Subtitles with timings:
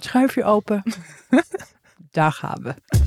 [0.00, 0.82] Schuif je open.
[2.10, 2.99] Daar gaan we.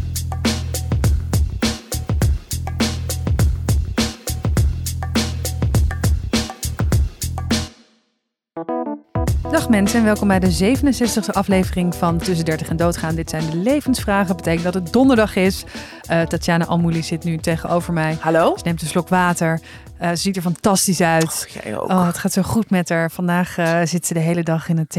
[9.63, 13.15] Dag mensen en welkom bij de 67e aflevering van Tussen 30 en Doodgaan.
[13.15, 14.35] Dit zijn de levensvragen.
[14.35, 15.63] betekent dat het donderdag is.
[16.11, 18.17] Uh, Tatjana Almouli zit nu tegenover mij.
[18.19, 18.53] Hallo.
[18.57, 19.59] Ze neemt een slok water.
[20.01, 21.47] Uh, ze ziet er fantastisch uit.
[21.47, 21.89] Oh, jij ook.
[21.89, 23.11] Oh, het gaat zo goed met haar.
[23.11, 24.95] Vandaag uh, zit ze de hele dag in het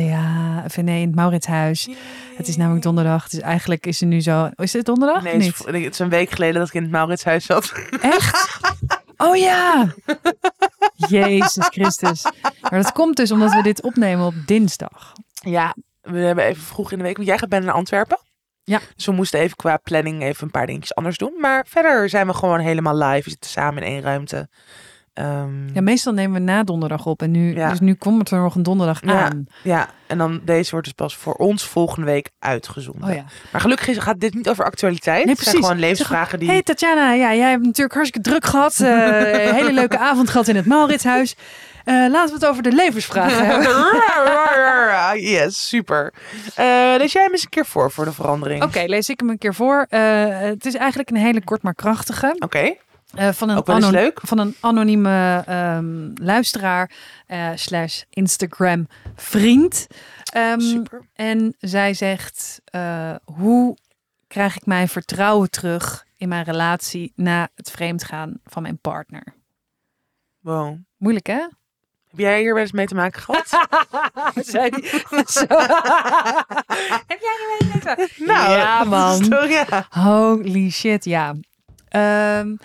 [0.76, 1.88] nee, in het Mauritshuis.
[2.36, 3.28] Het is namelijk donderdag.
[3.28, 4.50] Dus eigenlijk is ze nu zo...
[4.56, 5.22] Is het donderdag?
[5.22, 5.58] Nee, niet?
[5.58, 7.72] het is een week geleden dat ik in het Mauritshuis zat.
[8.00, 8.58] Echt?
[9.16, 9.94] Oh ja!
[10.94, 12.22] Jezus Christus.
[12.60, 15.12] Maar dat komt dus omdat we dit opnemen op dinsdag.
[15.32, 17.16] Ja, we hebben even vroeg in de week.
[17.16, 18.18] Want jij gaat bijna naar Antwerpen.
[18.64, 18.80] Ja.
[18.96, 21.34] Dus we moesten even qua planning even een paar dingetjes anders doen.
[21.40, 23.24] Maar verder zijn we gewoon helemaal live.
[23.24, 24.48] We zitten samen in één ruimte.
[25.20, 27.22] Um, ja, meestal nemen we na donderdag op.
[27.22, 27.70] En nu, ja.
[27.70, 29.46] dus nu komt er nog een donderdag aan.
[29.62, 33.08] Ja, en dan deze wordt dus pas voor ons volgende week uitgezonden.
[33.08, 33.24] Oh ja.
[33.52, 35.24] Maar gelukkig gaat dit niet over actualiteit.
[35.24, 35.52] Nee, precies.
[35.52, 36.48] Het zijn gewoon levensvragen die...
[36.48, 38.78] Hey Tatjana, ja, jij hebt natuurlijk hartstikke druk gehad.
[38.80, 38.88] Uh,
[39.46, 41.36] een hele leuke avond gehad in het Mauritshuis.
[41.84, 45.20] Uh, laten we het over de levensvragen hebben.
[45.30, 46.12] yes, super.
[46.58, 48.62] Uh, lees jij hem eens een keer voor voor de verandering.
[48.62, 49.86] Oké, okay, lees ik hem een keer voor.
[49.88, 52.26] Het is eigenlijk een hele kort maar krachtige.
[52.26, 52.44] Oké.
[52.44, 52.78] Okay.
[53.18, 56.90] Uh, van, een van een anonieme um, luisteraar
[57.28, 59.86] uh, slash Instagram vriend.
[60.36, 61.08] Um, Super.
[61.14, 63.76] En zij zegt, uh, hoe
[64.28, 69.34] krijg ik mijn vertrouwen terug in mijn relatie na het vreemdgaan van mijn partner?
[70.40, 70.76] Wow.
[70.96, 71.40] Moeilijk hè?
[72.10, 73.48] Heb jij hier wel eens mee te maken gehad?
[74.46, 74.82] Zei die.
[77.10, 78.08] Heb jij er mee te maken?
[78.18, 79.24] Nou, ja man.
[79.48, 79.86] Ja.
[79.90, 81.34] Holy shit, ja.
[82.40, 82.58] Um,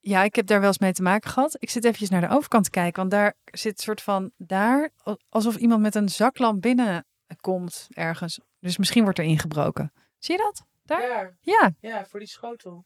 [0.00, 1.56] ja, ik heb daar wel eens mee te maken gehad.
[1.58, 4.90] Ik zit eventjes naar de overkant te kijken, want daar zit een soort van daar
[5.28, 8.40] alsof iemand met een zaklamp binnenkomt ergens.
[8.60, 9.92] Dus misschien wordt er ingebroken.
[10.18, 10.64] Zie je dat?
[10.84, 11.00] Daar?
[11.08, 11.30] Ja.
[11.40, 12.84] Ja, ja voor die schotel.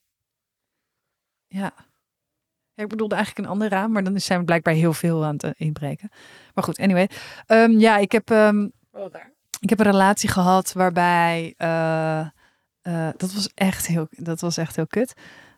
[1.47, 1.73] ja.
[2.75, 5.37] Ja, Ik bedoelde eigenlijk een ander raam, maar dan zijn we blijkbaar heel veel aan
[5.39, 6.11] het inbreken.
[6.55, 7.09] Maar goed, anyway.
[7.47, 9.33] Ehm, ja, ik heb, Oh, daar.
[9.61, 12.29] ik heb een relatie gehad waarbij eh, eh,
[13.17, 15.13] dat was echt heel, dat was echt heel kut.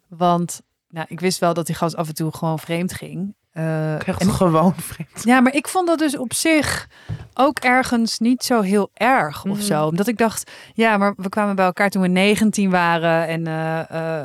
[0.09, 0.61] Want
[0.95, 3.35] nou, ik wist wel dat die gast af en toe gewoon vreemd ging.
[3.53, 5.23] Uh, Echt gewoon vreemd.
[5.25, 6.89] ja, maar ik vond dat dus op zich
[7.35, 9.61] ook ergens niet zo heel erg of Mhm.
[9.67, 9.87] zo.
[9.87, 13.27] Omdat ik dacht, ja, maar we kwamen bij elkaar toen we 19 waren.
[13.27, 14.21] En eh,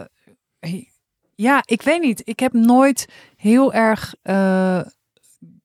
[0.59, 0.84] eh,
[1.35, 2.22] ja, ik weet niet.
[2.28, 4.81] Ik heb nooit heel erg eh,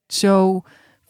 [0.06, 0.62] zo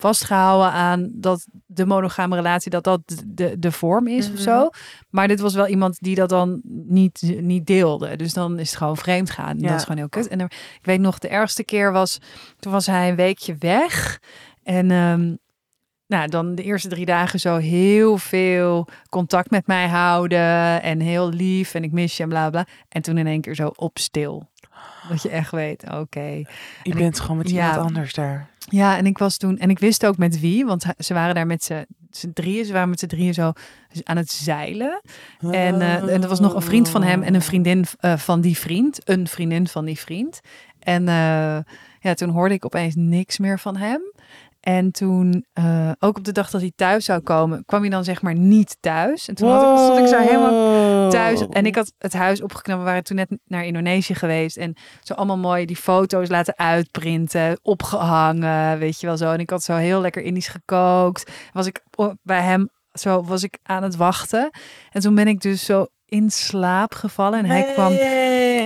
[0.04, 4.36] vastgehouden aan dat de monogame relatie, dat dat de, de vorm is Mhm.
[4.36, 4.68] of zo.
[5.10, 8.16] Maar dit was wel iemand die dat dan niet, niet deelde.
[8.16, 9.58] Dus dan is het gewoon vreemd gaan.
[9.58, 9.68] Ja.
[9.68, 10.28] Dat is gewoon heel kut.
[10.28, 12.18] En er, ik weet nog, de ergste keer was,
[12.58, 14.20] toen was hij een weekje weg.
[14.62, 15.34] En ehm,
[16.06, 20.82] nou, dan de eerste drie dagen zo heel veel contact met mij houden.
[20.82, 22.66] En heel lief en ik mis je en bla bla.
[22.88, 24.48] En toen in één keer zo op stil.
[25.08, 26.20] Dat je echt weet, oké.
[26.20, 26.46] Je
[26.82, 27.70] En bent gewoon met ja.
[27.70, 28.48] iemand anders daar.
[28.58, 31.46] Ja, en ik was toen, en ik wist ook met wie, want ze waren daar
[31.46, 33.52] met z'n z'n drieën, ze waren met z'n drieën zo
[34.02, 35.00] aan het zeilen.
[35.40, 38.40] En, eh, en er was nog een vriend van hem en een vriendin eh, van
[38.40, 40.40] die vriend, een vriendin van die vriend.
[40.78, 41.58] En eh,
[42.04, 44.12] ja, toen hoorde ik opeens niks meer van hem.
[44.60, 48.04] En toen, eh, ook op de dag dat hij thuis zou komen, kwam hij dan
[48.04, 49.28] zeg maar niet thuis.
[49.28, 51.48] En toen had ik, stond ik zo helemaal thuis.
[51.48, 52.78] En ik had het huis opgeknapt.
[52.78, 54.56] We waren toen net naar Indonesië geweest.
[54.56, 57.58] En zo allemaal mooi die foto's laten uitprinten.
[57.62, 59.32] Opgehangen, weet je wel zo.
[59.32, 61.30] En ik had zo heel lekker Indisch gekookt.
[61.52, 61.82] Was ik
[62.22, 64.50] bij hem, zo was ik aan het wachten.
[64.90, 67.38] En toen ben ik dus zo in slaap gevallen.
[67.38, 67.92] En hij kwam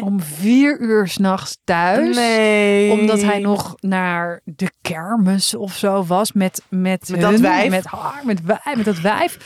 [0.02, 2.90] om vier uur s'nachts thuis Nee.
[2.92, 7.70] omdat hij nog naar de kermis of zo was met met, Met dat hun, wijf?
[7.70, 9.38] met haar, met wij, met dat wijf.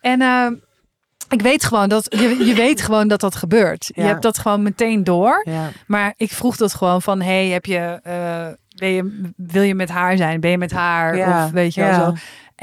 [0.00, 0.46] En eh,
[1.28, 3.90] ik weet gewoon dat je, je weet gewoon dat dat gebeurt.
[3.94, 5.42] Je hebt dat gewoon meteen door.
[5.50, 5.68] Ja.
[5.86, 8.46] Maar ik vroeg dat gewoon van, hey, heb je, eh,
[8.76, 10.40] ben je, wil je met haar zijn?
[10.40, 11.16] Ben je met haar?
[11.16, 11.44] Ja.
[11.44, 12.14] Of weet je wel zo.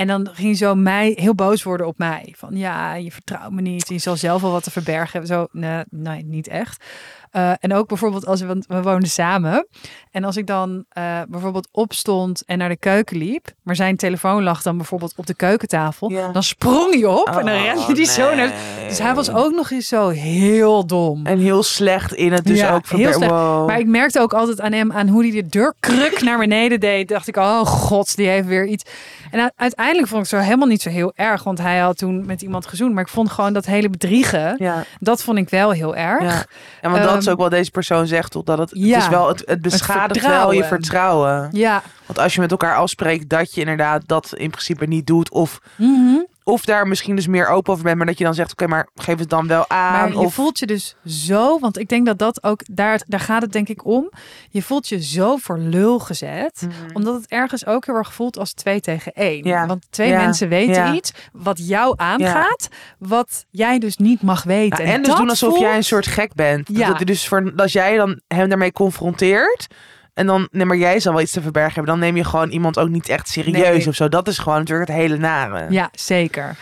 [0.02, 2.34] En dan ging zo mij heel boos worden op mij.
[2.38, 3.90] Van ja, je vertrouwt me niet.
[3.90, 5.28] Je zal zelf wel wat te verbergen.
[5.28, 6.86] Zo, nee, nee niet echt.
[7.32, 9.68] Eh, en ook bijvoorbeeld als we, we woonden samen.
[10.12, 13.48] En als ik dan eh, bijvoorbeeld opstond en naar de keuken liep.
[13.64, 16.12] Maar zijn telefoon lag dan bijvoorbeeld op de keukentafel.
[16.12, 16.28] Ja.
[16.32, 18.54] Dan sprong hij op en dan Oh, rende hij zo naar...
[18.88, 21.26] Dus hij was ook nog eens zo heel dom.
[21.26, 23.32] En heel slecht in het dus Ja, ook heel verber- slecht.
[23.32, 23.68] Wow.
[23.68, 27.08] Maar ik merkte ook altijd aan hem, aan hoe hij de deurkruk naar beneden deed.
[27.08, 28.84] Dacht ik, oh god, die heeft weer iets.
[29.32, 31.44] En uiteindelijk vond ik het zo helemaal niet zo heel erg.
[31.44, 32.94] Want hij had toen met iemand gezoend.
[32.94, 36.24] Maar ik vond gewoon dat hele bedriegen, Ja, dat vond ik wel heel erg.
[36.24, 36.46] ja.
[36.82, 38.44] ja, want dat is Ehm, ook wat deze persoon zegt, toch?
[38.44, 38.94] Dat het, ja.
[38.96, 41.50] het is wel, het, het beschadigt wel je vertrouwen.
[41.52, 41.82] Ja.
[42.06, 45.60] Want als je met elkaar afspreekt dat je inderdaad dat in principe niet doet, of,
[45.76, 46.16] Mhm.
[46.52, 48.88] Of daar misschien dus meer open over bent, maar dat je dan zegt, oké, maar
[48.96, 49.92] geef het dan wel aan.
[49.92, 50.34] Maar je of...
[50.34, 53.70] voelt je dus zo, want ik denk dat dat ook, daar, daar gaat het denk
[53.70, 54.10] ik om.
[54.50, 56.96] Je voelt je zo voor lul gezet, Mhm.
[56.96, 59.44] omdat het ergens ook heel erg voelt als twee tegen één.
[59.48, 59.66] Ja.
[59.66, 60.22] Want twee Ja.
[60.24, 60.94] mensen weten Ja.
[60.94, 62.68] iets wat jou aangaat,
[62.98, 64.78] wat jij dus niet mag weten.
[64.84, 66.70] Nou, en dus dat doen alsof voelt- jij een soort gek bent.
[66.72, 66.88] Ja.
[66.94, 69.68] Dat, dus voor, als jij dan hem daarmee confronteert.
[70.14, 71.92] En dan, nee, maar jij zal wel iets te verbergen hebben.
[71.94, 73.88] Dan neem je gewoon iemand ook niet echt serieus Nee.
[73.88, 74.10] of zo.
[74.10, 75.72] Dat is gewoon natuurlijk het hele nare.
[75.72, 76.56] Ja, zeker.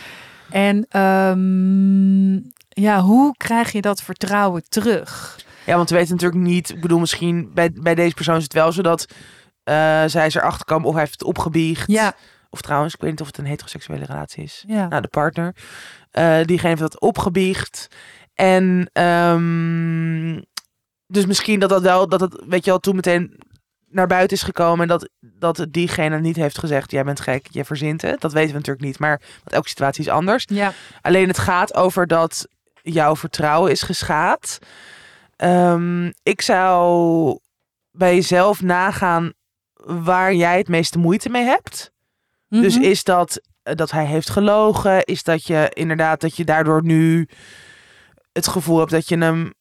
[0.50, 2.32] En ehm,
[2.82, 5.38] ja, hoe krijg je dat vertrouwen terug?
[5.66, 6.70] Ja, want we weten natuurlijk niet.
[6.70, 9.06] Ik bedoel, misschien bij, bij deze persoon is het wel zo dat
[9.64, 11.90] eh, zij is erachter kwam of hij heeft het opgebiecht.
[11.90, 12.14] Ja,
[12.50, 14.64] Of trouwens, ik weet niet of het een heteroseksuele relatie is.
[14.66, 14.88] ja.
[14.88, 15.54] Nou, de partner.
[16.10, 17.88] Eh, diegene heeft dat opgebiecht.
[18.34, 20.40] En ehm,
[21.10, 23.38] dus misschien dat dat wel, dat het, weet je wel, toen meteen
[23.88, 24.80] naar buiten is gekomen.
[24.80, 28.20] En dat, dat diegene niet heeft gezegd, jij bent gek, je verzint het.
[28.20, 30.44] Dat weten we natuurlijk niet, maar want elke situatie is anders.
[30.46, 30.72] ja.
[31.00, 32.48] Alleen het gaat over dat
[32.82, 34.58] jouw vertrouwen is geschaad.
[35.36, 37.38] Ehm, ik zou
[37.90, 39.32] bij jezelf nagaan
[39.84, 41.90] waar jij het meeste moeite mee hebt.
[42.48, 42.84] Dus Mhm.
[42.84, 45.04] is dat eh, dat hij heeft gelogen?
[45.04, 47.28] Is dat je inderdaad dat je daardoor nu
[48.32, 49.52] het gevoel hebt dat je hem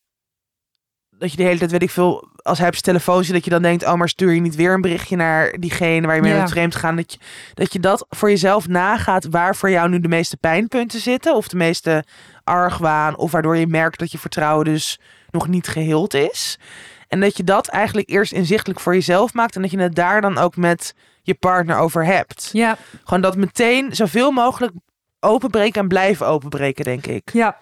[1.19, 3.43] dat je de hele tijd weet ik veel als hij op zijn telefoon zit dat
[3.43, 6.21] je dan denkt oh maar stuur je niet weer een berichtje naar diegene waar je
[6.21, 6.37] mee Ja.
[6.37, 7.17] bent vreemd gaan dat je
[7.53, 11.47] dat je dat voor jezelf nagaat waar voor jou nu de meeste pijnpunten zitten of
[11.47, 12.03] de meeste
[12.43, 14.99] argwaan of waardoor je merkt dat je vertrouwen dus
[15.31, 16.59] nog niet geheeld is
[17.07, 20.21] en dat je dat eigenlijk eerst inzichtelijk voor jezelf maakt en dat je het daar
[20.21, 22.49] dan ook met je partner over hebt.
[22.51, 24.73] Ja, Gewoon dat meteen zoveel mogelijk
[25.19, 27.29] openbreken en blijven openbreken, denk ik.
[27.33, 27.57] ja.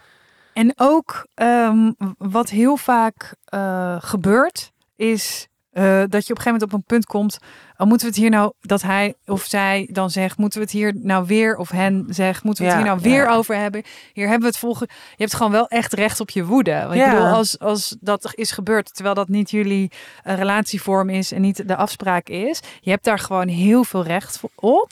[0.58, 6.44] En ook ehm, wat heel vaak eh, gebeurt, is eh, dat je op een gegeven
[6.52, 7.38] moment op een punt komt.
[7.78, 10.74] Oh, moeten we het hier nou, dat hij of zij dan zegt, moeten we het
[10.74, 13.36] hier nou weer, of hen zegt, moeten we het Ja, hier nou weer ja.
[13.36, 13.84] over hebben?
[14.14, 14.88] Hier hebben we het volgen.
[14.90, 16.82] Je hebt gewoon wel echt recht op je woede.
[16.86, 17.06] Want Ja.
[17.06, 19.92] ik bedoel, als, als dat is gebeurd, terwijl dat niet jullie
[20.24, 24.40] eh, relatievorm is en niet de afspraak is, je hebt daar gewoon heel veel recht
[24.56, 24.92] op.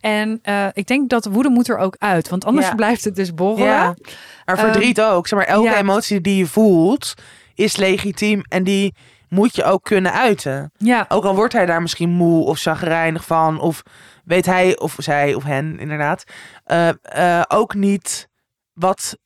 [0.00, 3.16] En eh, ik denk dat de woede moet er ook uit, want anders blijft het
[3.16, 3.72] dus borrelen.
[3.72, 3.94] ja.
[4.44, 5.26] Maar verdriet ook.
[5.26, 7.14] Zeg maar, elke emotie die je voelt
[7.54, 8.94] is legitiem en die
[9.28, 10.72] moet je ook kunnen uiten.
[10.76, 13.82] Ja, Ook al wordt hij daar misschien moe of chagrijnig van of
[14.24, 16.24] weet hij of zij of hen inderdaad
[16.64, 16.88] eh,
[17.38, 18.28] eh, ook niet
[18.72, 19.18] wat,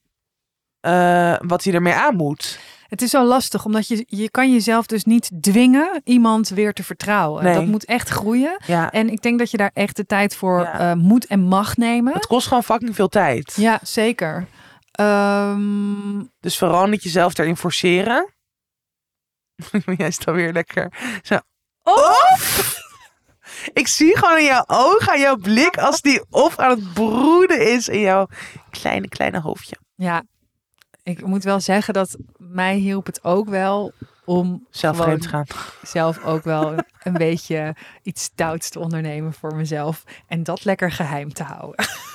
[0.81, 2.59] eh, wat hij ermee aan moet.
[2.89, 6.85] Het is zo lastig, omdat je, je kan jezelf dus niet dwingen iemand weer te
[6.85, 7.45] vertrouwen.
[7.45, 7.55] Nee.
[7.55, 8.57] Dat moet echt groeien.
[8.67, 8.91] Ja.
[8.91, 10.95] En ik denk dat je daar echt de tijd voor Ja.
[10.95, 12.13] moet en mag nemen.
[12.13, 13.55] Het kost gewoon fucking veel tijd.
[13.57, 14.47] Ja, zeker.
[14.91, 18.29] Ehm, Dus vooral niet jezelf daarin forceren.
[19.97, 20.93] Jij is dan weer lekker.
[21.23, 21.39] Zo.
[21.83, 22.79] Of!
[23.73, 27.73] Ik zie gewoon in jouw ogen, aan jouw blik, als die of aan het broeden
[27.73, 28.29] is in jouw
[28.71, 29.77] kleine, kleine hoofdje.
[29.95, 30.23] ja,
[31.03, 33.93] ik moet wel zeggen dat mij hielp het ook wel
[34.25, 35.47] om Zelf vreemd gaan.
[35.83, 40.05] zelf ook wel een, een beetje iets stouts te ondernemen voor mezelf.
[40.27, 41.87] En dat lekker geheim te houden.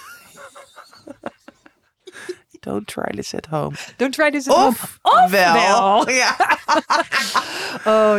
[2.66, 3.76] Don't try this at home.
[3.98, 4.68] Don't try this at home.
[4.68, 4.98] Of,
[5.30, 5.54] wel.
[5.54, 6.10] wel.
[6.22, 6.36] Ja.
[7.86, 8.18] Oh,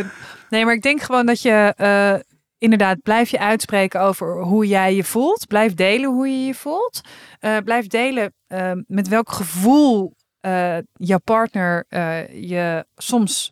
[0.49, 2.15] nee, maar ik denk gewoon dat je eh,
[2.57, 5.47] inderdaad blijf je uitspreken over hoe jij je voelt.
[5.47, 7.01] Blijf delen hoe je je voelt.
[7.39, 10.15] Eh, blijf delen eh, met welk gevoel
[10.93, 11.85] jouw partner
[12.31, 13.51] je soms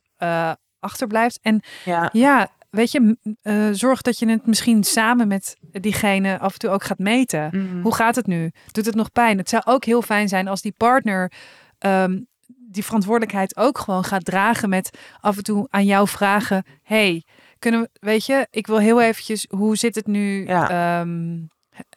[0.79, 1.39] achterblijft.
[1.41, 2.09] En ja.
[2.11, 6.69] ja, weet je, eh, zorg dat je het misschien samen met diegene af en toe
[6.69, 7.49] ook gaat meten.
[7.51, 7.81] Mhm.
[7.81, 8.51] Hoe gaat het nu?
[8.71, 9.37] Doet het nog pijn?
[9.37, 11.31] Het zou ook heel fijn zijn als die partner
[11.77, 17.23] ehm, die verantwoordelijkheid ook gewoon gaat dragen met af en toe aan jou vragen: Hey,
[17.59, 20.47] kunnen we, weet je, ik wil heel eventjes, hoe zit het nu?
[20.47, 20.69] Ja.
[20.99, 21.43] Ehm,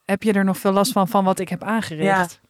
[0.04, 2.40] heb je er nog veel last van van wat ik heb aangericht?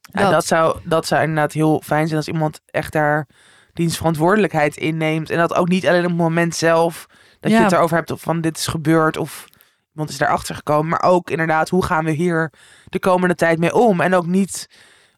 [0.00, 0.46] Ja, dat.
[0.46, 3.26] zou, dat zou inderdaad heel fijn zijn als iemand echt daar
[3.72, 5.30] dienstverantwoordelijkheid inneemt.
[5.30, 7.06] En dat ook niet alleen op het moment zelf
[7.42, 9.44] dat je het erover hebt of van dit is gebeurd of
[9.92, 10.88] iemand is daarachter gekomen.
[10.88, 12.52] Maar ook inderdaad, hoe gaan we hier
[12.84, 14.00] de komende tijd mee om?
[14.00, 14.66] En ook niet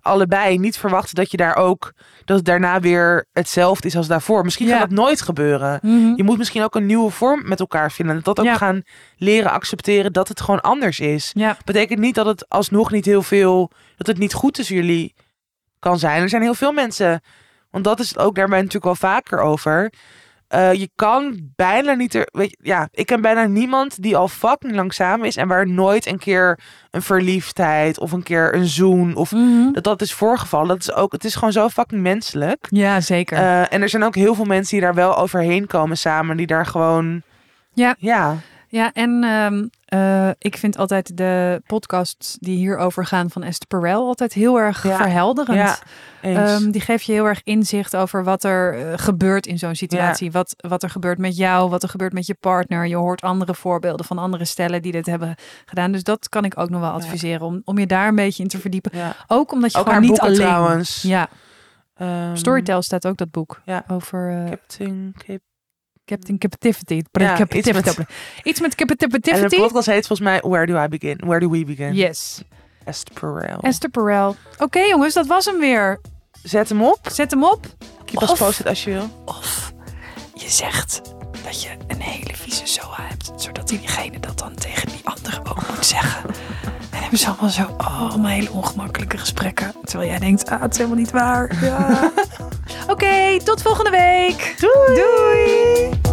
[0.00, 1.92] allebei, niet verwachten dat je daar ook,
[2.24, 4.44] dat het daarna weer hetzelfde is als daarvoor.
[4.44, 4.72] Misschien Ja.
[4.78, 5.78] gaat dat nooit gebeuren.
[5.82, 6.12] Mhm.
[6.16, 8.20] Je moet misschien ook een nieuwe vorm met elkaar vinden.
[8.22, 8.56] Dat ook Ja.
[8.56, 8.82] gaan
[9.16, 13.22] leren accepteren dat het gewoon anders is Ja, betekent niet dat het alsnog niet heel
[13.22, 15.14] veel, dat het niet goed tussen jullie
[15.78, 16.22] kan zijn.
[16.22, 17.22] Er zijn heel veel mensen,
[17.70, 19.92] want dat is het ook daarbij natuurlijk wel vaker over.
[20.54, 24.28] Eh, je kan bijna niet er, weet je, ja, ik ken bijna niemand die al
[24.28, 26.58] fucking lang samen is en waar nooit een keer
[26.90, 29.72] een verliefdheid of een keer een zoen of Mhm.
[29.72, 30.68] dat dat is voorgevallen.
[30.68, 32.66] Dat is ook, het is gewoon zo fucking menselijk.
[32.70, 33.36] ja zeker.
[33.38, 36.46] Eh, en er zijn ook heel veel mensen die daar wel overheen komen samen, die
[36.46, 37.22] daar gewoon,
[37.72, 37.94] Ja.
[37.98, 38.36] ja,
[38.74, 44.06] Ja, en ehm, eh, ik vind altijd de podcasts die hierover gaan van Esther Perel
[44.06, 44.96] altijd heel erg Ja.
[44.96, 45.58] verhelderend.
[45.58, 45.76] Ja.
[46.20, 50.32] Ehm, die geeft je heel erg inzicht over wat er eh, gebeurt in zo'n situatie.
[50.32, 52.86] Wat, wat er gebeurt met jou, wat er gebeurt met je partner.
[52.86, 55.34] Je hoort andere voorbeelden van andere stellen die dit hebben
[55.66, 55.92] gedaan.
[55.92, 58.48] Dus dat kan ik ook nog wel adviseren om, om je daar een beetje in
[58.48, 58.92] te verdiepen.
[59.26, 60.38] Ook omdat je Ook gewoon niet boeken alleen...
[60.40, 61.02] trouwens.
[61.02, 61.28] Ja,
[61.94, 63.60] Ehm, Storytel staat ook dat boek.
[63.64, 63.84] Ja.
[63.88, 65.40] Over eh, Captain Cap-
[66.04, 67.02] Captain Captivity.
[67.12, 67.78] Ja, Captivity.
[67.78, 68.06] iets met-
[68.42, 69.56] Iets met En de Captivity.
[69.56, 71.20] podcast heet volgens mij Where Do I Begin?
[71.24, 71.94] Where Do We Begin?
[71.94, 72.42] Yes.
[72.84, 73.58] Esther Perel.
[73.60, 74.36] Esther Perel.
[74.58, 76.00] Oké jongens, dat was hem weer.
[76.42, 76.98] Zet hem op.
[77.12, 77.66] Zet hem op.
[78.04, 79.08] Keep Of- posted als je wil.
[79.24, 79.72] Of
[80.34, 81.00] je zegt
[81.44, 85.68] dat je een hele vieze SOA hebt, zodat diegene dat dan tegen die andere ook
[85.68, 86.22] moet zeggen.
[86.90, 89.72] En hebben ze allemaal zo, oh, allemaal hele ongemakkelijke gesprekken.
[89.84, 91.64] Terwijl jij denkt, ah, het is helemaal niet waar.
[91.64, 92.12] Ja.
[92.94, 94.54] Oké, tot volgende week.
[94.60, 94.94] Doei!
[94.94, 96.03] Doei.